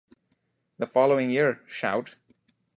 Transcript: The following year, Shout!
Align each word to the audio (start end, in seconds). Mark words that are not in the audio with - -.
The 0.79 0.87
following 0.87 1.29
year, 1.29 1.61
Shout! 1.67 2.15